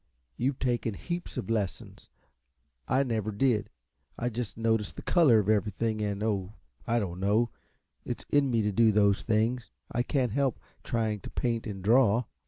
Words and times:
"You've 0.35 0.57
taken 0.57 0.95
heaps 0.95 1.37
of 1.37 1.47
lessons, 1.51 2.09
and 2.87 2.95
I 2.95 3.03
never 3.03 3.31
did. 3.31 3.69
I 4.17 4.29
just 4.29 4.57
noticed 4.57 4.95
the 4.95 5.03
color 5.03 5.37
of 5.37 5.47
everything, 5.47 6.01
and 6.01 6.23
oh, 6.23 6.55
I 6.87 6.97
don't 6.97 7.19
know 7.19 7.51
it's 8.03 8.25
in 8.31 8.49
me 8.49 8.63
to 8.63 8.71
do 8.71 8.91
those 8.91 9.21
things. 9.21 9.69
I 9.91 10.01
can't 10.01 10.31
help 10.31 10.59
trying 10.83 11.19
to 11.19 11.29
paint 11.29 11.67
and 11.67 11.83
draw." 11.83 12.23